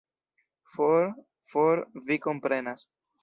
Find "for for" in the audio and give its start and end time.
0.77-1.83